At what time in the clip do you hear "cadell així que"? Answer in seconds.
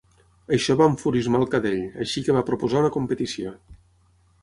1.53-2.37